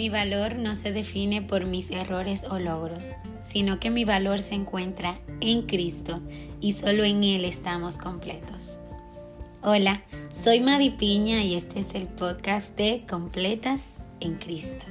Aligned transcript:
Mi 0.00 0.08
valor 0.08 0.56
no 0.56 0.74
se 0.74 0.92
define 0.92 1.42
por 1.42 1.66
mis 1.66 1.90
errores 1.90 2.46
o 2.48 2.58
logros, 2.58 3.10
sino 3.42 3.78
que 3.78 3.90
mi 3.90 4.06
valor 4.06 4.38
se 4.40 4.54
encuentra 4.54 5.20
en 5.42 5.66
Cristo 5.66 6.22
y 6.58 6.72
solo 6.72 7.04
en 7.04 7.22
Él 7.22 7.44
estamos 7.44 7.98
completos. 7.98 8.78
Hola, 9.60 10.02
soy 10.30 10.60
Madi 10.60 10.88
Piña 10.88 11.44
y 11.44 11.54
este 11.54 11.80
es 11.80 11.94
el 11.94 12.06
podcast 12.06 12.74
de 12.78 13.04
Completas 13.06 13.98
en 14.20 14.36
Cristo. 14.36 14.86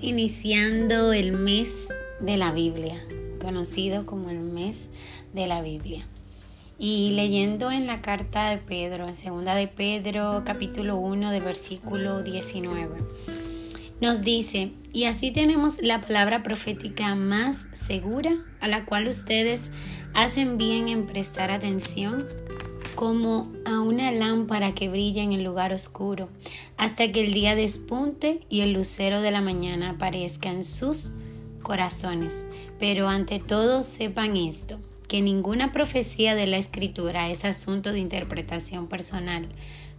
Iniciando 0.00 1.12
el 1.12 1.32
mes 1.32 1.88
de 2.20 2.36
la 2.36 2.52
Biblia, 2.52 3.02
conocido 3.40 4.06
como 4.06 4.30
el 4.30 4.38
mes 4.38 4.90
de 5.32 5.48
la 5.48 5.60
Biblia. 5.60 6.06
Y 6.78 7.10
leyendo 7.16 7.72
en 7.72 7.88
la 7.88 8.00
carta 8.00 8.50
de 8.50 8.58
Pedro, 8.58 9.08
en 9.08 9.16
segunda 9.16 9.56
de 9.56 9.66
Pedro, 9.66 10.42
capítulo 10.46 10.98
1, 10.98 11.32
de 11.32 11.40
versículo 11.40 12.22
19, 12.22 12.94
nos 14.00 14.22
dice, 14.22 14.70
y 14.92 15.04
así 15.06 15.32
tenemos 15.32 15.82
la 15.82 16.00
palabra 16.00 16.44
profética 16.44 17.16
más 17.16 17.66
segura 17.72 18.36
a 18.60 18.68
la 18.68 18.84
cual 18.84 19.08
ustedes 19.08 19.70
hacen 20.14 20.58
bien 20.58 20.86
en 20.86 21.06
prestar 21.06 21.50
atención 21.50 22.24
como 22.94 23.50
a 23.72 23.80
una 23.80 24.12
lámpara 24.12 24.74
que 24.74 24.88
brilla 24.88 25.22
en 25.22 25.32
el 25.32 25.44
lugar 25.44 25.72
oscuro, 25.72 26.28
hasta 26.76 27.10
que 27.10 27.24
el 27.24 27.32
día 27.32 27.54
despunte 27.54 28.40
y 28.48 28.60
el 28.60 28.72
lucero 28.72 29.20
de 29.20 29.30
la 29.30 29.40
mañana 29.40 29.90
aparezca 29.90 30.50
en 30.50 30.64
sus 30.64 31.14
corazones. 31.62 32.44
Pero 32.78 33.08
ante 33.08 33.38
todo 33.38 33.82
sepan 33.82 34.36
esto, 34.36 34.78
que 35.08 35.20
ninguna 35.20 35.72
profecía 35.72 36.34
de 36.34 36.46
la 36.46 36.56
escritura 36.56 37.30
es 37.30 37.44
asunto 37.44 37.92
de 37.92 38.00
interpretación 38.00 38.86
personal, 38.86 39.48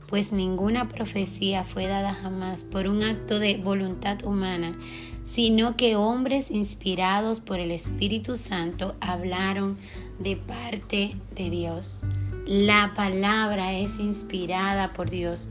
pues 0.08 0.32
ninguna 0.32 0.90
profecía 0.90 1.64
fue 1.64 1.88
dada 1.88 2.14
jamás 2.14 2.64
por 2.64 2.88
un 2.88 3.04
acto 3.04 3.40
de 3.40 3.58
voluntad 3.58 4.24
humana, 4.24 4.78
sino 5.24 5.76
que 5.76 5.96
hombres 5.96 6.52
inspirados 6.52 7.40
por 7.40 7.60
el 7.60 7.72
Espíritu 7.72 8.36
Santo 8.36 8.96
hablaron 9.00 9.78
de 10.20 10.36
parte 10.36 11.16
de 11.36 11.50
Dios. 11.50 12.04
La 12.46 12.92
palabra 12.94 13.72
es 13.74 14.00
inspirada 14.00 14.92
por 14.92 15.10
Dios. 15.10 15.48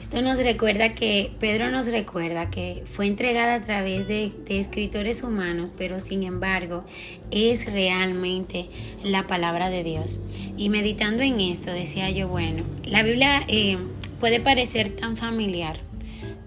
Esto 0.00 0.22
nos 0.22 0.38
recuerda 0.38 0.94
que, 0.94 1.32
Pedro 1.40 1.72
nos 1.72 1.86
recuerda 1.86 2.50
que 2.50 2.84
fue 2.86 3.08
entregada 3.08 3.54
a 3.54 3.60
través 3.60 4.06
de, 4.06 4.32
escritores 4.48 5.24
humanos, 5.24 5.74
pero 5.76 5.98
sin 5.98 6.22
embargo 6.22 6.84
es 7.32 7.66
realmente 7.66 8.68
la 9.02 9.26
palabra 9.26 9.70
de 9.70 9.82
Dios. 9.82 10.20
Y 10.56 10.68
meditando 10.68 11.22
en 11.22 11.40
esto, 11.40 11.72
decía 11.72 12.10
yo, 12.10 12.28
bueno, 12.28 12.62
la 12.84 13.02
Biblia 13.02 13.42
eh, 13.48 13.78
puede 14.20 14.38
parecer 14.38 14.94
tan 14.94 15.16
familiar 15.16 15.80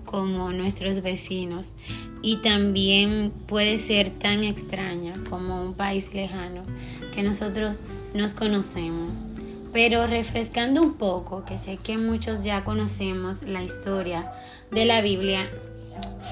como 0.08 0.52
nuestros 0.52 1.04
vecinos 1.04 1.74
y 2.24 2.38
también 2.38 3.32
puede 3.46 3.78
ser 3.78 4.10
tan 4.10 4.44
extraña 4.44 5.14
como 5.30 5.62
un 5.62 5.76
país 5.76 6.16
lejano 6.16 6.64
que 7.14 7.22
nosotros 7.22 7.82
nos 8.16 8.34
conocemos. 8.34 9.28
Pero 9.72 10.08
refrescando 10.08 10.82
un 10.82 10.94
poco, 10.94 11.46
que 11.46 11.60
sé 11.60 11.78
que 11.78 12.00
muchos 12.00 12.44
ya 12.44 12.64
conocemos 12.64 13.44
la 13.44 13.62
historia 13.62 14.32
de 14.72 14.86
la 14.86 15.02
Biblia, 15.02 15.48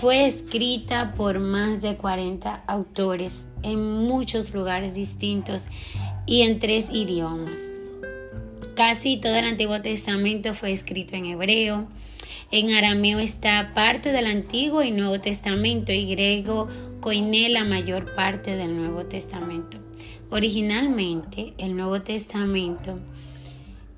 fue 0.01 0.25
escrita 0.25 1.13
por 1.13 1.39
más 1.39 1.81
de 1.81 1.95
40 1.95 2.63
autores 2.67 3.45
en 3.61 4.05
muchos 4.07 4.53
lugares 4.53 4.95
distintos 4.95 5.66
y 6.25 6.41
en 6.41 6.59
tres 6.59 6.88
idiomas. 6.91 7.71
Casi 8.75 9.16
todo 9.16 9.36
el 9.36 9.46
Antiguo 9.46 9.81
Testamento 9.81 10.53
fue 10.53 10.74
escrito 10.74 11.16
en 11.16 11.25
hebreo. 11.28 11.88
En 12.52 12.74
arameo 12.74 13.19
está 13.19 13.72
parte 13.74 14.12
del 14.12 14.28
Antiguo 14.28 14.84
y 14.84 14.91
Nuevo 14.91 15.22
Testamento 15.22 15.94
y 15.94 16.06
griego 16.06 16.68
coiné 17.00 17.47
la 17.47 17.63
mayor 17.63 18.13
parte 18.16 18.58
del 18.58 18.75
Nuevo 18.75 19.06
Testamento. 19.06 19.78
Originalmente 20.30 21.53
el 21.58 21.78
Nuevo 21.78 22.02
Testamento 22.02 23.00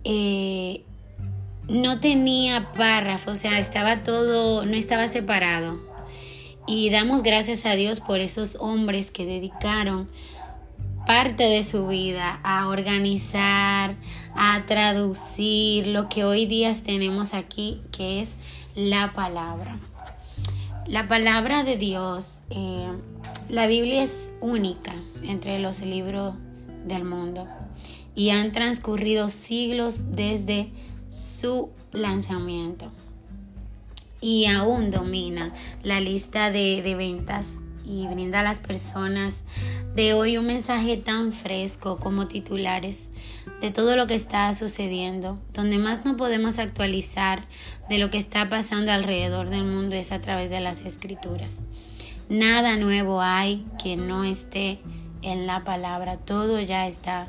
eh, 0.03 0.83
no 1.67 1.99
tenía 1.99 2.71
párrafos, 2.73 3.33
o 3.33 3.35
sea, 3.35 3.57
estaba 3.57 4.03
todo, 4.03 4.63
no 4.63 4.75
estaba 4.75 5.07
separado. 5.07 5.81
Y 6.67 6.91
damos 6.91 7.23
gracias 7.23 7.65
a 7.65 7.73
Dios 7.73 7.99
por 7.99 8.19
esos 8.19 8.57
hombres 8.59 9.09
que 9.09 9.25
dedicaron 9.25 10.07
parte 11.07 11.45
de 11.45 11.63
su 11.63 11.87
vida 11.87 12.41
a 12.43 12.67
organizar, 12.67 13.95
a 14.37 14.63
traducir 14.67 15.87
lo 15.87 16.09
que 16.09 16.23
hoy 16.23 16.45
día 16.45 16.71
tenemos 16.83 17.33
aquí, 17.33 17.81
que 17.91 18.21
es 18.21 18.37
la 18.75 19.11
palabra. 19.13 19.79
La 20.85 21.07
palabra 21.07 21.63
de 21.63 21.75
Dios, 21.75 22.41
eh, 22.51 22.87
la 23.49 23.65
Biblia 23.65 24.03
es 24.03 24.29
única 24.39 24.93
entre 25.23 25.59
los 25.59 25.81
libros 25.81 26.35
del 26.85 27.03
mundo 27.03 27.47
y 28.15 28.29
han 28.29 28.51
transcurrido 28.51 29.29
siglos 29.31 30.15
desde 30.15 30.69
su 31.09 31.69
lanzamiento 31.91 32.91
y 34.21 34.45
aún 34.45 34.91
domina 34.91 35.51
la 35.83 35.99
lista 35.99 36.51
de, 36.51 36.81
de 36.83 36.95
ventas 36.95 37.57
y 37.87 38.05
brinda 38.07 38.41
a 38.41 38.43
las 38.43 38.59
personas 38.59 39.43
de 39.95 40.13
hoy 40.13 40.37
un 40.37 40.45
mensaje 40.45 40.97
tan 40.97 41.31
fresco 41.31 41.97
como 41.97 42.27
titulares 42.27 43.13
de 43.61 43.71
todo 43.71 43.95
lo 43.95 44.07
que 44.07 44.15
está 44.15 44.53
sucediendo. 44.53 45.39
Donde 45.53 45.77
más 45.77 46.05
no 46.05 46.17
podemos 46.17 46.59
actualizar 46.59 47.45
de 47.89 47.97
lo 47.97 48.09
que 48.09 48.17
está 48.17 48.49
pasando 48.49 48.91
alrededor 48.91 49.49
del 49.49 49.63
mundo 49.63 49.95
es 49.95 50.11
a 50.11 50.19
través 50.19 50.49
de 50.49 50.59
las 50.59 50.81
escrituras. 50.81 51.59
Nada 52.29 52.75
nuevo 52.75 53.21
hay 53.21 53.65
que 53.81 53.95
no 53.95 54.25
esté 54.25 54.79
en 55.21 55.47
la 55.47 55.63
palabra, 55.63 56.17
todo 56.17 56.59
ya 56.59 56.87
está 56.87 57.27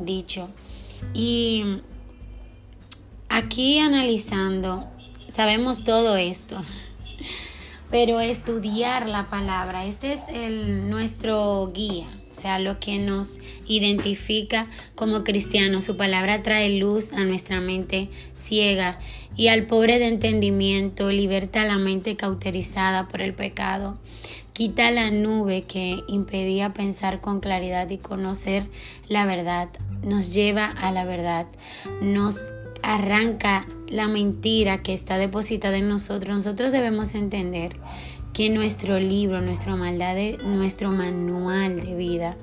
dicho. 0.00 0.50
Y 1.14 1.82
aquí 3.28 3.78
analizando, 3.78 4.88
sabemos 5.28 5.84
todo 5.84 6.16
esto, 6.16 6.60
pero 7.90 8.20
estudiar 8.20 9.08
la 9.08 9.28
palabra, 9.30 9.84
este 9.84 10.12
es 10.12 10.22
nuestro 10.88 11.70
guía 11.72 12.06
o 12.32 12.36
sea, 12.36 12.58
lo 12.58 12.78
que 12.78 12.98
nos 12.98 13.40
identifica 13.66 14.66
como 14.94 15.24
cristianos. 15.24 15.84
Su 15.84 15.96
palabra 15.96 16.42
trae 16.42 16.78
luz 16.78 17.12
a 17.12 17.24
nuestra 17.24 17.60
mente 17.60 18.08
ciega 18.34 18.98
y 19.36 19.48
al 19.48 19.66
pobre 19.66 19.98
de 19.98 20.06
entendimiento 20.06 21.10
liberta 21.10 21.64
la 21.64 21.78
mente 21.78 22.16
cauterizada 22.16 23.08
por 23.08 23.20
el 23.20 23.34
pecado. 23.34 23.98
Quita 24.52 24.90
la 24.90 25.10
nube 25.10 25.62
que 25.62 26.00
impedía 26.06 26.72
pensar 26.72 27.20
con 27.20 27.40
claridad 27.40 27.90
y 27.90 27.98
conocer 27.98 28.64
la 29.08 29.26
verdad. 29.26 29.68
Nos 30.02 30.32
lleva 30.32 30.66
a 30.66 30.92
la 30.92 31.04
verdad. 31.04 31.46
Nos 32.00 32.50
arranca 32.94 33.66
la 33.88 34.08
mentira 34.08 34.82
que 34.82 34.92
está 34.92 35.16
depositada 35.16 35.76
en 35.76 35.88
nosotros. 35.88 36.34
Nosotros 36.34 36.72
debemos 36.72 37.14
entender 37.14 37.76
que 38.32 38.50
nuestro 38.50 38.98
libro, 38.98 39.40
nuestro, 39.40 39.76
maldad 39.76 40.16
nuestro 40.44 40.90
manual 40.90 41.76
de 41.80 41.94
vida 41.94 42.36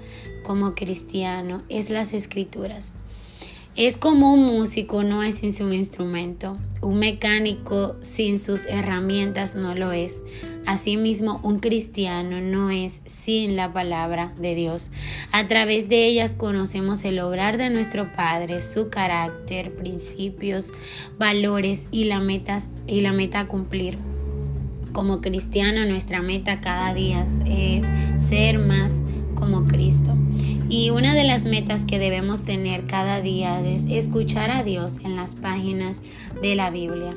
como 0.43 0.73
cristiano 0.73 1.63
es 1.67 1.89
las 1.89 2.13
escrituras. 2.13 2.93
Es 3.77 3.95
como 3.95 4.33
un 4.33 4.43
músico 4.43 5.03
no 5.03 5.21
es 5.21 5.35
sin 5.35 5.53
su 5.53 5.71
instrumento, 5.71 6.57
un 6.81 6.97
mecánico 6.97 7.95
sin 8.01 8.39
sus 8.39 8.65
herramientas 8.65 9.53
no 9.53 9.75
lo 9.75 9.91
es. 9.91 10.23
Asimismo, 10.65 11.39
un 11.43 11.59
cristiano 11.59 12.41
no 12.41 12.71
es 12.71 13.01
sin 13.05 13.55
la 13.55 13.73
palabra 13.73 14.33
de 14.39 14.55
Dios. 14.55 14.89
A 15.31 15.47
través 15.47 15.89
de 15.89 16.07
ellas 16.07 16.33
conocemos 16.33 17.05
el 17.05 17.19
obrar 17.19 17.57
de 17.57 17.69
nuestro 17.69 18.11
Padre, 18.13 18.61
su 18.61 18.89
carácter, 18.89 19.75
principios, 19.75 20.73
valores 21.19 21.87
y 21.91 22.05
la 22.05 22.19
meta, 22.19 22.57
y 22.87 23.01
la 23.01 23.13
meta 23.13 23.41
a 23.41 23.47
cumplir 23.47 23.99
como 24.91 25.21
cristiana 25.21 25.85
nuestra 25.85 26.23
meta 26.23 26.59
cada 26.59 26.91
día 26.95 27.27
es 27.45 27.85
ser 28.17 28.57
más 28.57 29.03
Cristo. 29.65 30.13
Y 30.69 30.89
una 30.89 31.13
de 31.13 31.23
las 31.23 31.45
metas 31.45 31.85
que 31.85 31.99
debemos 31.99 32.43
tener 32.43 32.87
cada 32.87 33.21
día 33.21 33.61
es 33.65 33.85
escuchar 33.87 34.51
a 34.51 34.63
Dios 34.63 34.99
en 35.05 35.15
las 35.15 35.35
páginas 35.35 36.01
de 36.41 36.55
la 36.55 36.69
Biblia. 36.69 37.13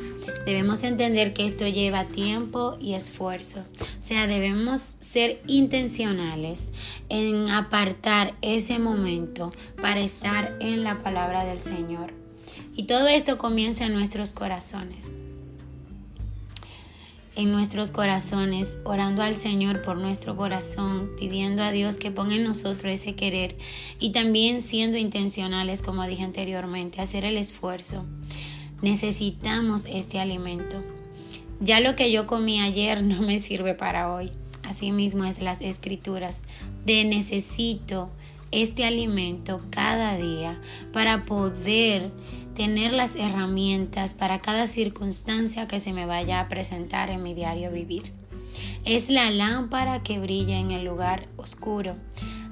Debemos 0.46 0.84
entender 0.84 1.34
que 1.34 1.46
esto 1.46 1.66
lleva 1.66 2.04
tiempo 2.04 2.76
y 2.80 2.94
esfuerzo. 2.94 3.64
O 3.80 4.00
sea, 4.00 4.28
debemos 4.28 4.80
ser 4.80 5.42
intencionales 5.48 6.68
en 7.08 7.48
apartar 7.48 8.34
ese 8.40 8.78
momento 8.78 9.52
para 9.82 10.00
estar 10.00 10.56
en 10.60 10.84
la 10.84 11.00
palabra 11.00 11.44
del 11.44 11.60
Señor. 11.60 12.12
Y 12.76 12.84
todo 12.84 13.08
esto 13.08 13.36
comienza 13.36 13.86
en 13.86 13.94
nuestros 13.94 14.32
corazones. 14.32 15.16
En 17.36 17.52
nuestros 17.52 17.90
corazones, 17.90 18.78
orando 18.84 19.22
al 19.22 19.36
Señor 19.36 19.82
por 19.82 19.96
nuestro 19.96 20.36
corazón, 20.36 21.10
pidiendo 21.18 21.62
a 21.62 21.70
Dios 21.70 21.96
que 21.96 22.10
ponga 22.10 22.34
en 22.34 22.44
nosotros 22.44 22.92
ese 22.92 23.14
querer 23.14 23.56
y 23.98 24.12
también 24.12 24.62
siendo 24.62 24.98
intencionales, 24.98 25.82
como 25.82 26.06
dije 26.06 26.24
anteriormente, 26.24 27.00
hacer 27.00 27.24
el 27.24 27.36
esfuerzo. 27.36 28.04
Necesitamos 28.82 29.86
este 29.86 30.18
alimento. 30.18 30.82
Ya 31.60 31.80
lo 31.80 31.94
que 31.94 32.10
yo 32.10 32.26
comí 32.26 32.60
ayer 32.60 33.02
no 33.02 33.20
me 33.22 33.38
sirve 33.38 33.74
para 33.74 34.12
hoy. 34.12 34.32
Asimismo 34.62 35.24
es 35.24 35.40
las 35.40 35.60
escrituras 35.60 36.42
de 36.86 37.04
necesito 37.04 38.10
este 38.52 38.84
alimento 38.84 39.60
cada 39.70 40.16
día 40.16 40.60
para 40.92 41.24
poder 41.24 42.10
tener 42.54 42.92
las 42.92 43.16
herramientas 43.16 44.14
para 44.14 44.40
cada 44.40 44.66
circunstancia 44.66 45.68
que 45.68 45.80
se 45.80 45.92
me 45.92 46.06
vaya 46.06 46.40
a 46.40 46.48
presentar 46.48 47.10
en 47.10 47.22
mi 47.22 47.34
diario 47.34 47.70
vivir. 47.70 48.12
Es 48.84 49.08
la 49.08 49.30
lámpara 49.30 50.02
que 50.02 50.18
brilla 50.18 50.58
en 50.58 50.70
el 50.70 50.84
lugar 50.84 51.28
oscuro 51.36 51.96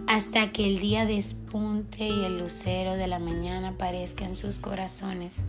hasta 0.08 0.52
que 0.52 0.64
el 0.64 0.80
día 0.80 1.04
despunte 1.04 2.08
y 2.08 2.24
el 2.24 2.38
lucero 2.38 2.94
de 2.94 3.06
la 3.06 3.18
mañana 3.18 3.70
aparezca 3.70 4.24
en 4.24 4.36
sus 4.36 4.58
corazones. 4.58 5.44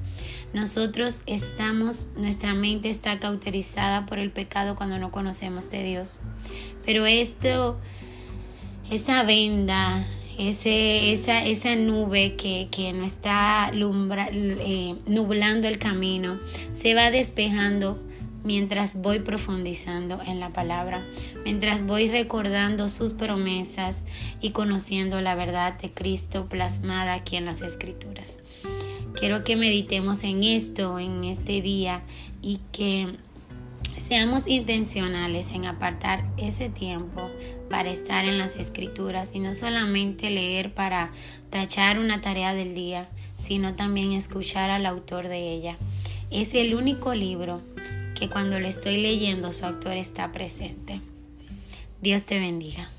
Nosotros 0.53 1.21
estamos, 1.27 2.09
nuestra 2.17 2.53
mente 2.53 2.89
está 2.89 3.19
cauterizada 3.19 4.05
por 4.05 4.19
el 4.19 4.31
pecado 4.31 4.75
cuando 4.75 4.97
no 4.99 5.11
conocemos 5.11 5.71
de 5.71 5.85
Dios. 5.85 6.23
Pero 6.85 7.05
esto, 7.05 7.77
esa 8.91 9.23
venda, 9.23 10.05
ese, 10.39 11.11
esa, 11.11 11.45
esa 11.45 11.75
nube 11.75 12.35
que, 12.37 12.69
que 12.71 12.89
está 13.03 13.71
eh, 13.73 14.95
nublando 15.05 15.67
el 15.67 15.77
camino 15.77 16.39
se 16.71 16.95
va 16.95 17.11
despejando 17.11 17.99
mientras 18.45 19.01
voy 19.01 19.19
profundizando 19.19 20.21
en 20.25 20.39
la 20.39 20.49
palabra, 20.49 21.05
mientras 21.43 21.85
voy 21.85 22.07
recordando 22.07 22.87
sus 22.87 23.11
promesas 23.11 24.05
y 24.39 24.51
conociendo 24.51 25.19
la 25.19 25.35
verdad 25.35 25.77
de 25.77 25.91
Cristo 25.91 26.47
plasmada 26.47 27.15
aquí 27.15 27.35
en 27.35 27.43
las 27.43 27.61
escrituras. 27.61 28.37
Quiero 29.13 29.43
que 29.43 29.57
meditemos 29.57 30.23
en 30.23 30.43
esto 30.45 30.99
en 30.99 31.25
este 31.25 31.61
día 31.61 32.01
y 32.41 32.61
que 32.71 33.17
Seamos 33.99 34.47
intencionales 34.47 35.51
en 35.51 35.65
apartar 35.65 36.23
ese 36.37 36.69
tiempo 36.69 37.29
para 37.69 37.91
estar 37.91 38.25
en 38.25 38.37
las 38.37 38.55
escrituras 38.55 39.33
y 39.35 39.39
no 39.39 39.53
solamente 39.53 40.29
leer 40.29 40.73
para 40.73 41.11
tachar 41.49 41.99
una 41.99 42.21
tarea 42.21 42.53
del 42.53 42.75
día, 42.75 43.09
sino 43.37 43.75
también 43.75 44.11
escuchar 44.11 44.69
al 44.69 44.85
autor 44.85 45.27
de 45.27 45.51
ella. 45.51 45.77
Es 46.31 46.53
el 46.53 46.75
único 46.75 47.13
libro 47.13 47.61
que 48.19 48.29
cuando 48.29 48.59
lo 48.59 48.67
estoy 48.67 49.01
leyendo 49.01 49.53
su 49.53 49.65
autor 49.65 49.97
está 49.97 50.31
presente. 50.31 51.01
Dios 52.01 52.25
te 52.25 52.39
bendiga. 52.39 52.89